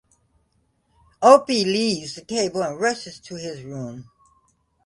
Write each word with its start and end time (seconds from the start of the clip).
Opie 1.21 1.63
leaves 1.63 2.15
the 2.15 2.21
table 2.21 2.63
and 2.63 2.79
rushes 2.81 3.19
to 3.19 3.35
his 3.35 3.61
room. 3.61 4.09